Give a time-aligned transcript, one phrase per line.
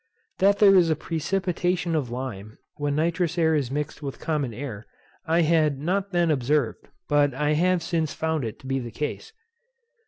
[0.39, 4.87] That there is a precipitation of lime when nitrous air is mixed with common air,
[5.27, 9.31] I had not then observed, but I have since found it to be the case.